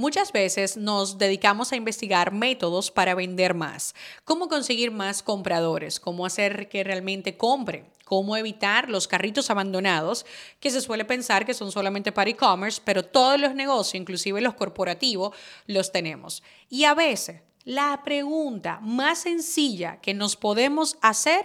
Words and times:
Muchas 0.00 0.32
veces 0.32 0.78
nos 0.78 1.18
dedicamos 1.18 1.72
a 1.72 1.76
investigar 1.76 2.32
métodos 2.32 2.90
para 2.90 3.14
vender 3.14 3.52
más, 3.52 3.94
cómo 4.24 4.48
conseguir 4.48 4.90
más 4.90 5.22
compradores, 5.22 6.00
cómo 6.00 6.24
hacer 6.24 6.70
que 6.70 6.82
realmente 6.82 7.36
compre, 7.36 7.84
cómo 8.06 8.34
evitar 8.38 8.88
los 8.88 9.06
carritos 9.06 9.50
abandonados, 9.50 10.24
que 10.58 10.70
se 10.70 10.80
suele 10.80 11.04
pensar 11.04 11.44
que 11.44 11.52
son 11.52 11.70
solamente 11.70 12.12
para 12.12 12.30
e-commerce, 12.30 12.80
pero 12.82 13.04
todos 13.04 13.38
los 13.38 13.54
negocios, 13.54 14.00
inclusive 14.00 14.40
los 14.40 14.54
corporativos, 14.54 15.36
los 15.66 15.92
tenemos. 15.92 16.42
Y 16.70 16.84
a 16.84 16.94
veces 16.94 17.42
la 17.64 18.00
pregunta 18.02 18.80
más 18.80 19.18
sencilla 19.18 20.00
que 20.00 20.14
nos 20.14 20.34
podemos 20.34 20.96
hacer 21.02 21.44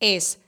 es, 0.00 0.38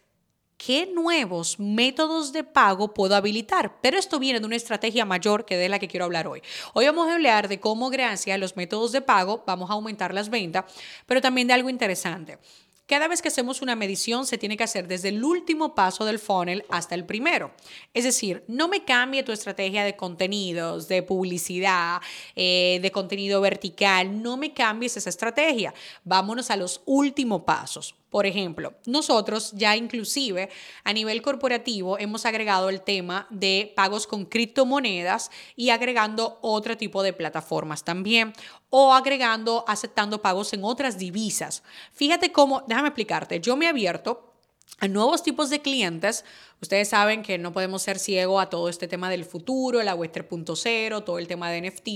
qué 0.66 0.86
nuevos 0.86 1.58
métodos 1.58 2.32
de 2.32 2.44
pago 2.44 2.94
puedo 2.94 3.16
habilitar. 3.16 3.80
Pero 3.80 3.98
esto 3.98 4.18
viene 4.18 4.40
de 4.40 4.46
una 4.46 4.56
estrategia 4.56 5.04
mayor 5.04 5.44
que 5.44 5.56
de 5.56 5.68
la 5.68 5.78
que 5.78 5.88
quiero 5.88 6.04
hablar 6.04 6.26
hoy. 6.26 6.42
Hoy 6.74 6.86
vamos 6.86 7.08
a 7.08 7.14
hablar 7.14 7.48
de 7.48 7.60
cómo 7.60 7.90
gracias 7.90 8.34
a 8.34 8.38
los 8.38 8.56
métodos 8.56 8.92
de 8.92 9.00
pago 9.00 9.42
vamos 9.46 9.70
a 9.70 9.74
aumentar 9.74 10.14
las 10.14 10.30
ventas, 10.30 10.64
pero 11.06 11.20
también 11.20 11.48
de 11.48 11.54
algo 11.54 11.68
interesante. 11.68 12.38
Cada 12.86 13.08
vez 13.08 13.22
que 13.22 13.28
hacemos 13.28 13.62
una 13.62 13.74
medición 13.74 14.26
se 14.26 14.38
tiene 14.38 14.56
que 14.56 14.64
hacer 14.64 14.86
desde 14.86 15.08
el 15.08 15.24
último 15.24 15.74
paso 15.74 16.04
del 16.04 16.18
funnel 16.18 16.64
hasta 16.68 16.94
el 16.94 17.06
primero. 17.06 17.52
Es 17.94 18.04
decir, 18.04 18.44
no 18.48 18.68
me 18.68 18.84
cambie 18.84 19.22
tu 19.22 19.32
estrategia 19.32 19.84
de 19.84 19.96
contenidos, 19.96 20.88
de 20.88 21.02
publicidad, 21.02 22.00
eh, 22.36 22.80
de 22.82 22.90
contenido 22.92 23.40
vertical, 23.40 24.20
no 24.20 24.36
me 24.36 24.52
cambies 24.52 24.96
esa 24.96 25.08
estrategia. 25.08 25.72
Vámonos 26.04 26.50
a 26.50 26.56
los 26.56 26.82
últimos 26.84 27.42
pasos. 27.42 27.94
Por 28.12 28.26
ejemplo, 28.26 28.74
nosotros 28.84 29.52
ya 29.52 29.74
inclusive 29.74 30.50
a 30.84 30.92
nivel 30.92 31.22
corporativo 31.22 31.98
hemos 31.98 32.26
agregado 32.26 32.68
el 32.68 32.82
tema 32.82 33.26
de 33.30 33.72
pagos 33.74 34.06
con 34.06 34.26
criptomonedas 34.26 35.30
y 35.56 35.70
agregando 35.70 36.38
otro 36.42 36.76
tipo 36.76 37.02
de 37.02 37.14
plataformas 37.14 37.84
también 37.84 38.34
o 38.68 38.92
agregando, 38.92 39.64
aceptando 39.66 40.20
pagos 40.20 40.52
en 40.52 40.62
otras 40.62 40.98
divisas. 40.98 41.62
Fíjate 41.94 42.32
cómo, 42.32 42.64
déjame 42.68 42.88
explicarte, 42.88 43.40
yo 43.40 43.56
me 43.56 43.64
he 43.64 43.68
abierto 43.68 44.34
a 44.78 44.88
nuevos 44.88 45.22
tipos 45.22 45.48
de 45.48 45.62
clientes. 45.62 46.26
Ustedes 46.60 46.90
saben 46.90 47.22
que 47.22 47.38
no 47.38 47.54
podemos 47.54 47.80
ser 47.80 47.98
ciegos 47.98 48.42
a 48.42 48.50
todo 48.50 48.68
este 48.68 48.88
tema 48.88 49.08
del 49.08 49.24
futuro, 49.24 49.82
la 49.82 49.94
web 49.94 50.12
3.0, 50.12 51.02
todo 51.02 51.18
el 51.18 51.28
tema 51.28 51.50
de 51.50 51.62
NFT. 51.62 51.88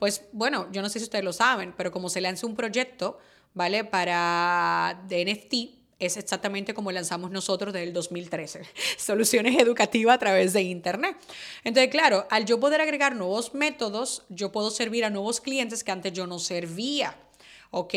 Pues 0.00 0.24
bueno, 0.32 0.66
yo 0.72 0.82
no 0.82 0.88
sé 0.88 0.98
si 0.98 1.04
ustedes 1.04 1.24
lo 1.24 1.32
saben, 1.32 1.72
pero 1.76 1.92
como 1.92 2.08
se 2.08 2.20
lanza 2.20 2.48
un 2.48 2.56
proyecto 2.56 3.20
¿vale? 3.54 3.84
Para 3.84 5.02
de 5.08 5.24
NFT 5.24 5.80
es 5.98 6.16
exactamente 6.16 6.72
como 6.72 6.90
lanzamos 6.90 7.30
nosotros 7.30 7.74
desde 7.74 7.86
el 7.86 7.92
2013, 7.92 8.62
soluciones 8.96 9.60
educativas 9.60 10.14
a 10.14 10.18
través 10.18 10.52
de 10.52 10.62
Internet. 10.62 11.16
Entonces, 11.62 11.90
claro, 11.90 12.26
al 12.30 12.46
yo 12.46 12.58
poder 12.58 12.80
agregar 12.80 13.14
nuevos 13.14 13.54
métodos, 13.54 14.24
yo 14.30 14.50
puedo 14.50 14.70
servir 14.70 15.04
a 15.04 15.10
nuevos 15.10 15.40
clientes 15.40 15.84
que 15.84 15.92
antes 15.92 16.12
yo 16.12 16.26
no 16.26 16.38
servía. 16.38 17.16
¿ok? 17.70 17.94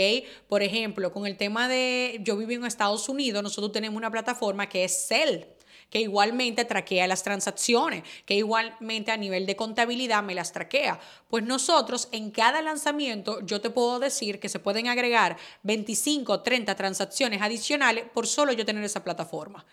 Por 0.48 0.62
ejemplo, 0.62 1.12
con 1.12 1.26
el 1.26 1.38
tema 1.38 1.68
de, 1.68 2.20
yo 2.22 2.38
vivo 2.38 2.52
en 2.52 2.66
Estados 2.66 3.10
Unidos, 3.10 3.42
nosotros 3.42 3.72
tenemos 3.72 3.98
una 3.98 4.12
plataforma 4.12 4.70
que 4.70 4.84
es 4.84 5.08
Cell 5.08 5.46
que 5.90 6.02
igualmente 6.02 6.66
traquea 6.66 7.08
las 7.08 7.24
transacciones, 7.24 8.04
que 8.26 8.36
igualmente 8.36 9.12
a 9.12 9.18
nivel 9.18 9.46
de 9.46 9.56
contabilidad 9.56 10.24
me 10.24 10.36
las 10.36 10.52
traquea. 10.52 11.00
Pues 11.30 11.44
nosotros 11.44 12.10
en 12.12 12.32
cada 12.32 12.62
lanzamiento 12.62 13.40
yo 13.46 13.62
te 13.62 13.70
puedo 13.70 14.00
decir 14.00 14.40
que 14.40 14.50
se 14.50 14.60
pueden 14.60 14.88
agregar 14.88 15.38
25 15.64 16.34
o 16.34 16.42
30 16.42 16.76
transacciones 16.76 17.42
adicionales 17.42 18.06
por 18.14 18.28
solo 18.28 18.54
yo 18.54 18.66
tener 18.66 18.84
esa 18.84 19.04
plataforma. 19.04 19.66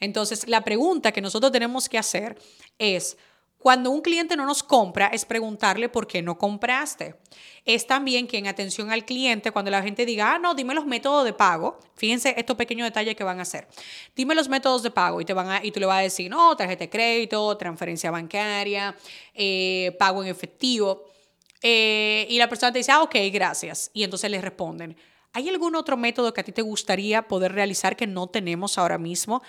Entonces, 0.00 0.46
la 0.46 0.62
pregunta 0.62 1.12
que 1.12 1.20
nosotros 1.20 1.50
tenemos 1.50 1.88
que 1.88 1.98
hacer 1.98 2.38
es, 2.78 3.16
cuando 3.58 3.90
un 3.90 4.02
cliente 4.02 4.36
no 4.36 4.46
nos 4.46 4.62
compra 4.62 5.08
es 5.08 5.24
preguntarle 5.24 5.88
por 5.88 6.06
qué 6.06 6.22
no 6.22 6.38
compraste. 6.38 7.16
Es 7.64 7.86
también 7.86 8.28
que 8.28 8.38
en 8.38 8.46
atención 8.46 8.90
al 8.90 9.04
cliente, 9.04 9.50
cuando 9.50 9.70
la 9.70 9.82
gente 9.82 10.06
diga, 10.06 10.34
ah, 10.34 10.38
no, 10.38 10.54
dime 10.54 10.74
los 10.74 10.86
métodos 10.86 11.24
de 11.24 11.32
pago, 11.32 11.78
fíjense 11.96 12.34
estos 12.36 12.56
pequeños 12.56 12.86
detalles 12.86 13.16
que 13.16 13.24
van 13.24 13.40
a 13.40 13.42
hacer. 13.42 13.66
Dime 14.14 14.34
los 14.36 14.48
métodos 14.48 14.82
de 14.84 14.92
pago 14.92 15.20
y, 15.20 15.24
te 15.24 15.32
van 15.32 15.48
a, 15.48 15.64
y 15.64 15.72
tú 15.72 15.80
le 15.80 15.86
vas 15.86 15.98
a 15.98 16.02
decir, 16.02 16.30
no, 16.30 16.56
tarjeta 16.56 16.84
de 16.84 16.90
crédito, 16.90 17.56
transferencia 17.56 18.10
bancaria, 18.12 18.96
eh, 19.34 19.94
pago 19.98 20.22
en 20.22 20.30
efectivo. 20.30 21.04
Eh, 21.60 22.26
y 22.30 22.38
la 22.38 22.48
persona 22.48 22.72
te 22.72 22.78
dice, 22.78 22.92
ah, 22.92 23.02
ok, 23.02 23.16
gracias. 23.32 23.90
Y 23.92 24.04
entonces 24.04 24.30
le 24.30 24.40
responden, 24.40 24.96
¿hay 25.32 25.48
algún 25.48 25.74
otro 25.74 25.96
método 25.96 26.32
que 26.32 26.40
a 26.40 26.44
ti 26.44 26.52
te 26.52 26.62
gustaría 26.62 27.26
poder 27.26 27.52
realizar 27.52 27.96
que 27.96 28.06
no 28.06 28.28
tenemos 28.28 28.78
ahora 28.78 28.98
mismo? 28.98 29.42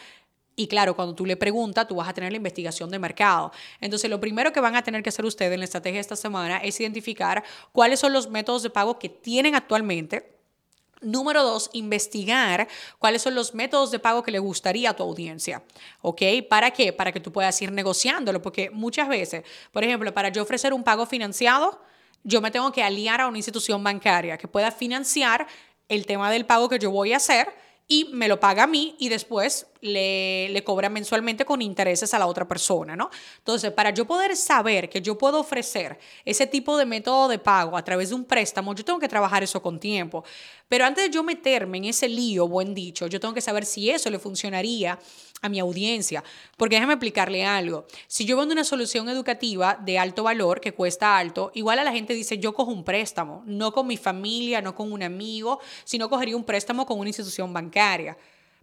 Y 0.60 0.68
claro, 0.68 0.94
cuando 0.94 1.16
tú 1.16 1.26
le 1.26 1.38
preguntas, 1.38 1.88
tú 1.88 1.96
vas 1.96 2.10
a 2.10 2.14
tener 2.14 2.34
la 2.34 2.36
investigación 2.36 2.90
de 2.90 3.00
mercado. 3.00 3.54
Entonces, 3.80 4.10
lo 4.10 4.20
primero 4.20 4.52
que 4.52 4.60
van 4.60 4.76
a 4.76 4.84
tener 4.84 5.02
que 5.02 5.08
hacer 5.08 5.24
ustedes 5.24 5.54
en 5.54 5.60
la 5.60 5.64
estrategia 5.64 5.96
de 5.96 6.02
esta 6.02 6.18
semana 6.18 6.58
es 6.58 6.78
identificar 6.82 7.46
cuáles 7.72 8.02
son 8.02 8.12
los 8.12 8.30
métodos 8.30 8.64
de 8.64 8.70
pago 8.70 9.00
que 9.00 9.08
tienen 9.08 9.56
actualmente. 9.56 10.38
Número 11.00 11.44
dos, 11.44 11.70
investigar 11.72 12.68
cuáles 12.98 13.22
son 13.22 13.36
los 13.36 13.54
métodos 13.54 13.90
de 13.92 14.00
pago 14.00 14.22
que 14.22 14.32
le 14.32 14.40
gustaría 14.40 14.90
a 14.90 14.94
tu 14.98 15.04
audiencia. 15.04 15.64
¿Ok? 16.02 16.24
¿Para 16.50 16.72
qué? 16.72 16.92
Para 16.92 17.14
que 17.14 17.22
tú 17.22 17.32
puedas 17.32 17.62
ir 17.62 17.72
negociándolo. 17.72 18.42
Porque 18.42 18.70
muchas 18.70 19.08
veces, 19.08 19.46
por 19.72 19.86
ejemplo, 19.86 20.14
para 20.14 20.28
yo 20.28 20.44
ofrecer 20.44 20.74
un 20.74 20.84
pago 20.84 21.06
financiado, 21.06 21.82
yo 22.26 22.42
me 22.42 22.52
tengo 22.52 22.70
que 22.74 22.84
aliar 22.84 23.22
a 23.22 23.28
una 23.30 23.38
institución 23.38 23.82
bancaria 23.82 24.38
que 24.38 24.50
pueda 24.50 24.72
financiar 24.72 25.48
el 25.88 26.06
tema 26.06 26.30
del 26.30 26.46
pago 26.46 26.68
que 26.68 26.80
yo 26.80 26.92
voy 26.92 27.14
a 27.14 27.18
hacer 27.18 27.48
y 27.88 28.10
me 28.12 28.28
lo 28.28 28.42
paga 28.42 28.64
a 28.64 28.68
mí 28.68 28.98
y 29.00 29.08
después 29.08 29.68
le, 29.82 30.50
le 30.50 30.64
cobra 30.64 30.90
mensualmente 30.90 31.46
con 31.46 31.62
intereses 31.62 32.14
a 32.14 32.20
la 32.20 32.28
otra 32.28 32.48
persona, 32.48 32.96
¿no? 32.96 33.10
Entonces, 33.38 33.72
para 33.72 33.92
yo 33.92 34.06
poder 34.06 34.36
saber 34.36 34.90
que 34.90 35.02
yo 35.02 35.18
puedo 35.18 35.40
ofrecer 35.40 36.00
ese 36.26 36.48
tipo 36.48 36.78
de 36.78 36.86
método 36.86 37.28
de 37.28 37.40
pago 37.40 37.78
a 37.78 37.84
través 37.84 38.10
de 38.10 38.16
un 38.16 38.26
préstamo, 38.26 38.76
yo 38.76 38.84
tengo 38.84 39.00
que 39.00 39.08
trabajar 39.08 39.44
eso 39.44 39.62
con 39.62 39.80
tiempo. 39.80 40.24
Pero 40.68 40.86
antes 40.86 41.06
de 41.06 41.10
yo 41.10 41.24
meterme 41.24 41.80
en 41.80 41.86
ese 41.86 42.08
lío, 42.08 42.48
buen 42.48 42.76
dicho, 42.76 43.08
yo 43.08 43.20
tengo 43.20 43.34
que 43.34 43.42
saber 43.42 43.66
si 43.66 43.90
eso 43.90 44.10
le 44.10 44.20
funcionaría 44.20 45.00
a 45.42 45.50
mi 45.50 45.60
audiencia. 45.60 46.24
Porque 46.58 46.76
déjame 46.76 46.94
explicarle 46.94 47.46
algo. 47.46 47.86
Si 48.08 48.26
yo 48.26 48.38
vendo 48.38 48.54
una 48.54 48.64
solución 48.64 49.10
educativa 49.10 49.80
de 49.82 49.98
alto 49.98 50.24
valor, 50.24 50.60
que 50.60 50.74
cuesta 50.74 51.18
alto, 51.18 51.52
igual 51.54 51.80
a 51.80 51.84
la 51.84 51.92
gente 51.92 52.14
dice, 52.14 52.38
yo 52.38 52.54
cojo 52.54 52.72
un 52.72 52.84
préstamo, 52.84 53.44
no 53.46 53.72
con 53.72 53.88
mi 53.88 53.98
familia, 53.98 54.62
no 54.62 54.76
con 54.76 54.92
un 54.92 55.04
amigo, 55.04 55.60
sino 55.86 56.10
cogería 56.10 56.36
un 56.36 56.44
préstamo 56.44 56.86
con 56.86 57.00
una 57.00 57.10
institución 57.10 57.52
bancaria 57.54 58.18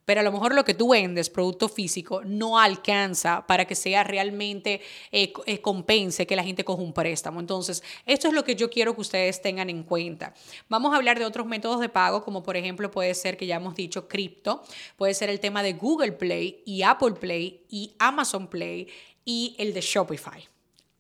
pero 0.07 0.21
a 0.21 0.25
lo 0.25 0.33
mejor 0.33 0.55
lo 0.55 0.65
que 0.65 0.73
tú 0.73 0.91
vendes, 0.91 1.29
producto 1.29 1.69
físico, 1.69 2.23
no 2.25 2.59
alcanza 2.59 3.47
para 3.47 3.67
que 3.67 3.75
sea 3.75 4.05
realmente 4.05 4.81
eh, 5.13 5.33
eh, 5.45 5.61
compense 5.61 6.27
que 6.27 6.37
la 6.37 6.45
gente 6.45 6.65
coja 6.65 6.83
un 6.83 6.95
préstamo. 6.95 7.41
Entonces, 7.41 7.83
esto 8.07 8.29
es 8.29 8.35
lo 8.35 8.45
que 8.45 8.55
yo 8.55 8.71
quiero 8.71 8.95
que 8.95 9.03
ustedes 9.03 9.43
tengan 9.43 9.69
en 9.69 9.83
cuenta. 9.83 10.33
Vamos 10.69 10.95
a 10.95 10.97
hablar 10.97 11.19
de 11.19 11.27
otros 11.27 11.47
métodos 11.47 11.81
de 11.81 11.89
pago, 11.89 12.25
como 12.25 12.43
por 12.43 12.57
ejemplo 12.57 12.91
puede 12.91 13.13
ser 13.15 13.37
que 13.37 13.47
ya 13.47 13.57
hemos 13.57 13.75
dicho 13.75 14.09
cripto, 14.09 14.63
puede 14.97 15.13
ser 15.13 15.29
el 15.29 15.41
tema 15.41 15.63
de 15.63 15.75
Google 15.75 16.13
Play 16.13 16.63
y 16.65 16.83
Apple 16.83 17.13
Play 17.13 17.67
y 17.69 17.95
Amazon 17.99 18.47
Play 18.47 18.89
y 19.25 19.57
el 19.59 19.75
de 19.75 19.81
Shopify. 19.81 20.49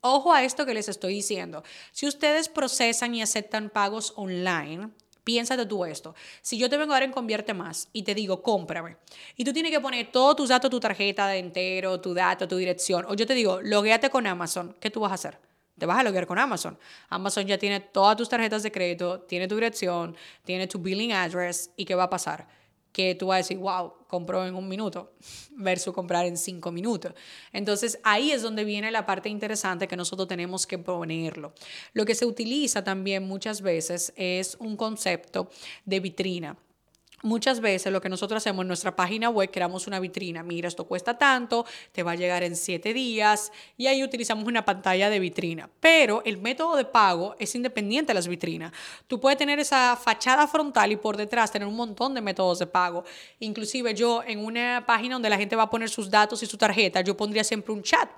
Ojo 0.00 0.32
a 0.32 0.44
esto 0.44 0.66
que 0.66 0.74
les 0.74 0.88
estoy 0.88 1.14
diciendo. 1.14 1.62
Si 1.92 2.06
ustedes 2.06 2.48
procesan 2.48 3.14
y 3.14 3.22
aceptan 3.22 3.70
pagos 3.70 4.12
online, 4.16 4.90
Piénsate 5.26 5.66
tú 5.66 5.84
esto. 5.84 6.14
Si 6.41 6.56
yo 6.56 6.70
te 6.70 6.76
vengo 6.76 6.92
a 6.92 6.97
dar 6.97 7.03
en 7.03 7.10
Convierte 7.10 7.53
Más 7.53 7.88
y 7.92 8.04
te 8.04 8.14
digo, 8.14 8.42
cómprame, 8.42 8.97
y 9.37 9.42
tú 9.42 9.53
tienes 9.53 9.72
que 9.72 9.81
poner 9.81 10.12
todos 10.12 10.36
tus 10.36 10.50
datos, 10.50 10.71
tu 10.71 10.78
tarjeta 10.78 11.27
de 11.27 11.39
entero, 11.39 12.00
tu 12.00 12.15
dato, 12.15 12.47
tu 12.47 12.56
dirección, 12.56 13.04
o 13.09 13.15
yo 13.15 13.27
te 13.27 13.34
digo, 13.34 13.60
logueate 13.60 14.09
con 14.09 14.24
Amazon, 14.28 14.77
¿qué 14.78 14.89
tú 14.89 15.00
vas 15.00 15.10
a 15.10 15.15
hacer? 15.15 15.41
Te 15.77 15.84
vas 15.84 15.98
a 15.98 16.04
loguear 16.04 16.28
con 16.28 16.39
Amazon. 16.39 16.78
Amazon 17.09 17.45
ya 17.45 17.59
tiene 17.59 17.80
todas 17.80 18.16
tus 18.16 18.28
tarjetas 18.28 18.62
de 18.62 18.71
crédito, 18.71 19.18
tiene 19.22 19.48
tu 19.48 19.56
dirección, 19.56 20.15
tiene 20.45 20.68
tu 20.68 20.78
billing 20.78 21.12
address, 21.12 21.72
¿y 21.77 21.86
qué 21.86 21.97
va 21.97 22.04
a 22.04 22.10
pasar? 22.10 22.47
Que 22.97 23.15
tú 23.15 23.27
vas 23.27 23.34
a 23.34 23.39
decir, 23.39 23.59
wow, 23.59 23.93
compró 24.07 24.47
en 24.47 24.54
un 24.54 24.66
minuto 24.66 25.13
versus 25.51 25.93
comprar 25.93 26.25
en 26.25 26.39
cinco 26.39 26.72
minutos. 26.72 27.13
Entonces 27.53 28.01
ahí 28.03 28.31
es 28.31 28.41
donde 28.41 28.65
viene 28.65 28.91
la 28.91 29.04
parte 29.04 29.28
interesante 29.28 29.87
que 29.87 29.97
nosotros 29.97 30.27
tenemos 30.27 30.66
que 30.66 30.78
ponerlo. 30.78 31.53
Lo 31.93 32.07
que 32.07 32.15
se 32.15 32.25
utiliza 32.25 32.84
también 32.84 33.28
muchas 33.28 33.60
veces 33.60 34.15
es 34.16 34.57
un 34.60 34.78
concepto 34.78 35.51
de 35.84 36.01
vitrina. 36.01 36.57
Muchas 37.26 37.60
veces 37.60 37.92
lo 37.92 38.00
que 38.00 38.08
nosotros 38.08 38.38
hacemos 38.38 38.62
en 38.62 38.68
nuestra 38.68 38.94
página 38.96 39.28
web, 39.28 39.50
creamos 39.52 39.86
una 39.86 40.00
vitrina. 40.00 40.42
Mira, 40.42 40.68
esto 40.68 40.84
cuesta 40.84 41.18
tanto, 41.18 41.66
te 41.92 42.02
va 42.02 42.12
a 42.12 42.14
llegar 42.14 42.42
en 42.42 42.56
siete 42.56 42.94
días 42.94 43.52
y 43.76 43.88
ahí 43.88 44.02
utilizamos 44.02 44.46
una 44.46 44.64
pantalla 44.64 45.10
de 45.10 45.18
vitrina. 45.18 45.68
Pero 45.80 46.22
el 46.24 46.38
método 46.38 46.76
de 46.76 46.84
pago 46.84 47.34
es 47.38 47.54
independiente 47.54 48.10
de 48.10 48.14
las 48.14 48.28
vitrinas. 48.28 48.72
Tú 49.06 49.20
puedes 49.20 49.38
tener 49.38 49.58
esa 49.58 49.96
fachada 49.96 50.46
frontal 50.46 50.92
y 50.92 50.96
por 50.96 51.16
detrás 51.16 51.50
tener 51.50 51.68
un 51.68 51.76
montón 51.76 52.14
de 52.14 52.20
métodos 52.20 52.60
de 52.60 52.66
pago. 52.66 53.04
Inclusive 53.40 53.94
yo 53.94 54.22
en 54.26 54.44
una 54.44 54.84
página 54.86 55.16
donde 55.16 55.28
la 55.28 55.36
gente 55.36 55.56
va 55.56 55.64
a 55.64 55.70
poner 55.70 55.90
sus 55.90 56.08
datos 56.08 56.42
y 56.42 56.46
su 56.46 56.56
tarjeta, 56.56 57.00
yo 57.00 57.16
pondría 57.16 57.44
siempre 57.44 57.72
un 57.72 57.82
chat 57.82 58.08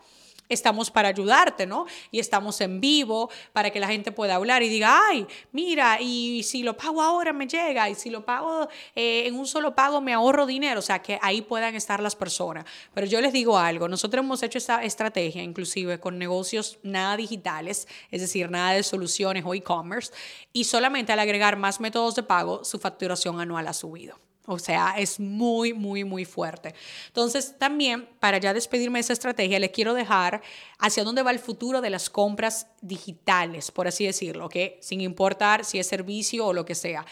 estamos 0.48 0.90
para 0.90 1.08
ayudarte, 1.08 1.66
¿no? 1.66 1.86
Y 2.10 2.18
estamos 2.18 2.60
en 2.60 2.80
vivo 2.80 3.30
para 3.52 3.70
que 3.70 3.80
la 3.80 3.88
gente 3.88 4.12
pueda 4.12 4.36
hablar 4.36 4.62
y 4.62 4.68
diga, 4.68 5.00
ay, 5.08 5.26
mira, 5.52 6.00
y 6.00 6.42
si 6.42 6.62
lo 6.62 6.76
pago 6.76 7.02
ahora 7.02 7.32
me 7.32 7.46
llega, 7.46 7.88
y 7.88 7.94
si 7.94 8.10
lo 8.10 8.24
pago 8.24 8.68
eh, 8.94 9.24
en 9.26 9.36
un 9.36 9.46
solo 9.46 9.74
pago 9.74 10.00
me 10.00 10.12
ahorro 10.12 10.46
dinero, 10.46 10.80
o 10.80 10.82
sea, 10.82 11.00
que 11.00 11.18
ahí 11.22 11.42
puedan 11.42 11.74
estar 11.74 12.00
las 12.00 12.16
personas. 12.16 12.64
Pero 12.94 13.06
yo 13.06 13.20
les 13.20 13.32
digo 13.32 13.58
algo, 13.58 13.88
nosotros 13.88 14.24
hemos 14.24 14.42
hecho 14.42 14.58
esta 14.58 14.84
estrategia 14.84 15.42
inclusive 15.42 16.00
con 16.00 16.18
negocios 16.18 16.78
nada 16.82 17.16
digitales, 17.16 17.88
es 18.10 18.20
decir, 18.20 18.50
nada 18.50 18.72
de 18.72 18.82
soluciones 18.82 19.44
o 19.46 19.54
e-commerce, 19.54 20.12
y 20.52 20.64
solamente 20.64 21.12
al 21.12 21.18
agregar 21.18 21.56
más 21.56 21.80
métodos 21.80 22.14
de 22.14 22.22
pago, 22.22 22.64
su 22.64 22.78
facturación 22.78 23.40
anual 23.40 23.66
ha 23.66 23.72
subido. 23.72 24.27
O 24.50 24.58
sea, 24.58 24.94
es 24.96 25.20
muy, 25.20 25.74
muy, 25.74 26.04
muy 26.04 26.24
fuerte. 26.24 26.74
Entonces, 27.08 27.54
también, 27.58 28.08
para 28.18 28.38
ya 28.38 28.54
despedirme 28.54 28.98
de 28.98 29.02
esa 29.02 29.12
estrategia, 29.12 29.58
les 29.58 29.72
quiero 29.72 29.92
dejar 29.92 30.40
hacia 30.78 31.04
dónde 31.04 31.22
va 31.22 31.32
el 31.32 31.38
futuro 31.38 31.82
de 31.82 31.90
las 31.90 32.08
compras 32.08 32.66
digitales, 32.80 33.70
por 33.70 33.86
así 33.86 34.06
decirlo, 34.06 34.48
que 34.48 34.78
sin 34.80 35.02
importar 35.02 35.66
si 35.66 35.78
es 35.78 35.86
servicio 35.86 36.46
o 36.46 36.54
lo 36.54 36.64
que 36.64 36.74
sea. 36.74 37.04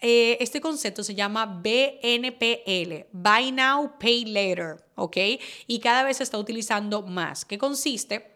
Eh, 0.00 0.36
este 0.40 0.60
concepto 0.60 1.04
se 1.04 1.14
llama 1.14 1.46
BNPL, 1.46 3.06
Buy 3.12 3.52
Now, 3.52 3.92
Pay 4.00 4.24
Later, 4.24 4.84
¿ok? 4.96 5.16
Y 5.68 5.78
cada 5.78 6.02
vez 6.02 6.16
se 6.16 6.24
está 6.24 6.38
utilizando 6.38 7.02
más, 7.02 7.44
que 7.44 7.56
consiste 7.56 8.32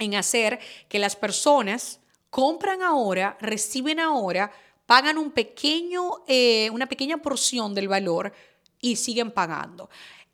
en 0.00 0.16
hacer 0.16 0.58
que 0.88 0.98
las 0.98 1.14
personas 1.14 2.00
compran 2.30 2.82
ahora, 2.82 3.38
reciben 3.40 4.00
ahora, 4.00 4.50
pagan 4.86 5.18
un 5.18 5.30
pequeño, 5.30 6.24
eh, 6.26 6.70
una 6.70 6.86
pequeña 6.86 7.18
porción 7.18 7.74
del 7.74 7.88
valor 7.88 8.32
y 8.80 8.96
siguen 8.96 9.30
pagando. 9.30 9.88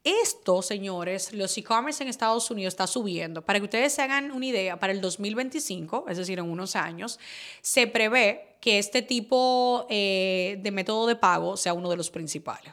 Esto, 0.04 0.62
señores, 0.62 1.32
los 1.32 1.56
e-commerce 1.58 2.02
en 2.02 2.08
Estados 2.08 2.50
Unidos 2.50 2.72
está 2.72 2.86
subiendo. 2.86 3.42
Para 3.42 3.58
que 3.58 3.64
ustedes 3.64 3.92
se 3.92 4.00
hagan 4.02 4.30
una 4.30 4.46
idea, 4.46 4.78
para 4.78 4.92
el 4.92 5.00
2025, 5.00 6.06
es 6.08 6.16
decir, 6.16 6.38
en 6.38 6.46
unos 6.46 6.76
años, 6.76 7.18
se 7.60 7.86
prevé 7.86 8.56
que 8.60 8.78
este 8.78 9.02
tipo 9.02 9.86
eh, 9.90 10.58
de 10.62 10.70
método 10.70 11.06
de 11.06 11.16
pago 11.16 11.56
sea 11.56 11.74
uno 11.74 11.90
de 11.90 11.96
los 11.96 12.10
principales. 12.10 12.72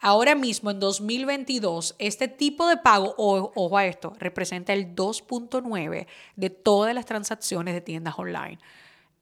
Ahora 0.00 0.34
mismo, 0.34 0.70
en 0.70 0.80
2022, 0.80 1.94
este 1.98 2.26
tipo 2.26 2.66
de 2.66 2.76
pago, 2.76 3.14
ojo 3.18 3.76
a 3.76 3.86
esto, 3.86 4.14
representa 4.18 4.72
el 4.72 4.96
2.9 4.96 6.06
de 6.34 6.50
todas 6.50 6.94
las 6.94 7.06
transacciones 7.06 7.74
de 7.74 7.82
tiendas 7.82 8.18
online. 8.18 8.58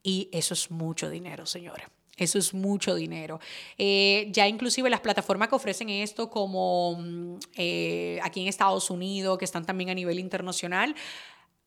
Y 0.03 0.29
eso 0.33 0.55
es 0.55 0.71
mucho 0.71 1.11
dinero, 1.11 1.47
señores. 1.47 1.87
Eso 2.17 2.39
es 2.39 2.53
mucho 2.53 2.95
dinero. 2.95 3.41
Eh, 3.79 4.29
ya 4.31 4.47
inclusive 4.47 4.91
las 4.91 5.01
plataformas 5.01 5.49
que 5.49 5.55
ofrecen 5.55 5.89
esto, 5.89 6.29
como 6.29 6.97
mm, 6.99 7.39
eh, 7.57 8.19
aquí 8.23 8.43
en 8.43 8.49
Estados 8.49 8.91
Unidos, 8.91 9.39
que 9.39 9.47
están 9.47 9.65
también 9.65 9.89
a 9.89 9.95
nivel 9.95 10.19
internacional, 10.19 10.95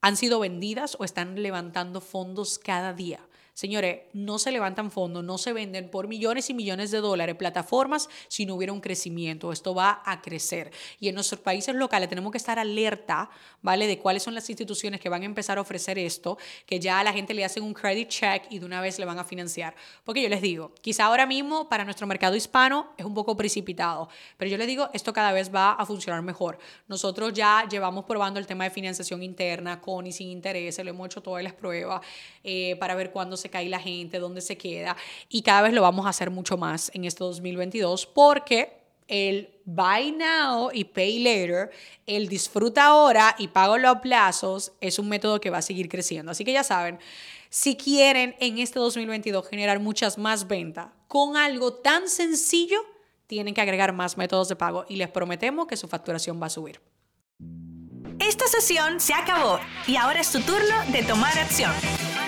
han 0.02 0.16
sido 0.16 0.40
vendidas 0.40 0.96
o 1.00 1.06
están 1.06 1.42
levantando 1.42 2.02
fondos 2.02 2.60
cada 2.60 2.94
día. 2.94 3.20
Señores, 3.54 4.02
no 4.14 4.40
se 4.40 4.52
levantan 4.52 4.90
fondos, 4.90 5.24
no 5.24 5.38
se 5.38 5.54
venden 5.54 5.90
por 5.90 6.08
millones 6.08 6.50
y 6.50 6.56
millones 6.56 6.90
de 6.90 7.00
dólares 7.02 7.36
plataformas 7.36 8.10
si 8.28 8.48
no 8.48 8.56
hubiera 8.56 8.74
un 8.74 8.82
crecimiento. 8.82 9.52
Esto 9.52 9.76
va 9.76 10.02
a 10.06 10.22
crecer. 10.22 10.72
Y 11.00 11.08
en 11.08 11.16
nuestros 11.16 11.40
países 11.40 11.76
locales 11.76 12.10
tenemos 12.10 12.32
que 12.32 12.40
estar 12.40 12.58
alerta, 12.58 13.30
¿vale? 13.62 13.86
De 13.86 14.00
cuáles 14.00 14.24
son 14.24 14.34
las 14.34 14.50
instituciones 14.50 15.00
que 15.00 15.08
van 15.08 15.22
a 15.22 15.26
empezar 15.26 15.60
a 15.60 15.62
ofrecer 15.62 16.00
esto, 16.00 16.38
que 16.66 16.80
ya 16.80 17.00
a 17.00 17.04
la 17.04 17.14
gente 17.14 17.36
le 17.36 17.46
hacen 17.46 17.64
un 17.64 17.76
credit 17.76 18.10
check 18.10 18.44
y 18.50 18.58
de 18.58 18.66
una 18.66 18.82
vez 18.82 18.98
le 18.98 19.06
van 19.06 19.20
a 19.20 19.24
financiar. 19.24 19.76
Porque 20.04 20.24
yo 20.24 20.30
les 20.30 20.42
digo, 20.42 20.74
quizá 20.82 21.06
ahora 21.06 21.28
mismo 21.28 21.70
para 21.70 21.86
nuestro 21.86 22.08
mercado 22.08 22.36
hispano 22.36 22.94
es 22.98 23.06
un 23.06 23.14
poco 23.14 23.38
precipitado, 23.38 24.10
pero 24.38 24.50
yo 24.50 24.58
les 24.58 24.66
digo, 24.66 24.90
esto 24.94 25.14
cada 25.14 25.32
vez 25.32 25.54
va 25.54 25.74
a 25.74 25.86
funcionar 25.86 26.24
mejor. 26.24 26.58
Nosotros 26.88 27.34
ya 27.34 27.68
llevamos 27.70 28.06
probando 28.06 28.40
el 28.40 28.48
tema 28.48 28.64
de 28.64 28.72
financiación 28.72 29.22
interna 29.22 29.80
con 29.80 30.08
y 30.08 30.12
sin 30.12 30.30
interés, 30.30 30.84
le 30.84 30.90
hemos 30.90 31.06
hecho 31.06 31.22
todas 31.22 31.44
las 31.44 31.54
pruebas 31.54 32.02
eh, 32.44 32.76
para 32.80 32.96
ver 32.96 33.12
cuándo 33.12 33.38
se 33.44 33.50
cae 33.50 33.70
la 33.70 33.80
gente, 33.80 34.20
dónde 34.20 34.42
se 34.42 34.58
queda. 34.58 34.98
Y 35.30 35.44
cada 35.44 35.62
vez 35.62 35.74
lo 35.74 35.82
vamos 35.82 36.06
a 36.06 36.10
hacer 36.10 36.32
mucho 36.32 36.58
más 36.58 36.90
en 36.94 37.06
este 37.06 37.24
2022 37.24 38.08
porque 38.08 38.82
el 39.08 39.50
buy 39.66 40.12
now 40.12 40.70
y 40.74 40.86
pay 40.86 41.20
later, 41.20 41.72
el 42.06 42.28
disfruta 42.28 42.86
ahora 42.86 43.36
y 43.38 43.50
pago 43.50 43.78
los 43.78 43.98
plazos, 43.98 44.72
es 44.82 44.98
un 44.98 45.10
método 45.10 45.40
que 45.40 45.50
va 45.50 45.60
a 45.60 45.62
seguir 45.62 45.90
creciendo. 45.90 46.32
Así 46.32 46.44
que 46.44 46.54
ya 46.54 46.64
saben, 46.64 47.00
si 47.50 47.76
quieren 47.76 48.36
en 48.40 48.58
este 48.58 48.80
2022 48.80 49.48
generar 49.48 49.80
muchas 49.80 50.18
más 50.18 50.48
ventas 50.48 50.88
con 51.08 51.38
algo 51.38 51.74
tan 51.74 52.10
sencillo, 52.10 52.80
tienen 53.28 53.54
que 53.54 53.62
agregar 53.62 53.94
más 53.94 54.18
métodos 54.18 54.50
de 54.50 54.56
pago 54.56 54.86
y 54.90 54.96
les 54.96 55.10
prometemos 55.10 55.68
que 55.68 55.78
su 55.78 55.88
facturación 55.88 56.42
va 56.42 56.48
a 56.48 56.50
subir. 56.50 56.82
Esta 58.20 58.48
sesión 58.48 59.00
se 59.00 59.14
acabó 59.14 59.60
y 59.86 59.96
ahora 59.96 60.22
es 60.22 60.32
tu 60.32 60.40
turno 60.42 60.76
de 60.92 61.04
tomar 61.04 61.38
acción. 61.38 61.72